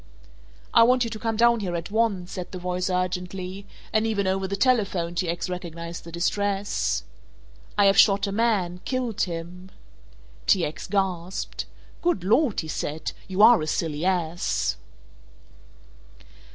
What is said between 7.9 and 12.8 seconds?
shot a man, killed him!" T. X. gasped. "Good Lord," he